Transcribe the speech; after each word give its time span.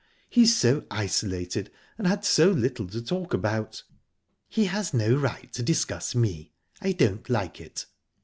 "He's 0.31 0.55
so 0.55 0.87
isolated, 0.89 1.69
and 1.95 2.07
had 2.07 2.25
so 2.25 2.49
little 2.49 2.87
to 2.87 3.03
talk 3.03 3.35
about." 3.35 3.83
"He 4.49 4.65
has 4.65 4.95
no 4.95 5.15
right 5.15 5.53
to 5.53 5.61
discuss 5.61 6.15
me. 6.15 6.53
I 6.81 6.93
don't 6.93 7.29
like 7.29 7.61
it." 7.61 7.85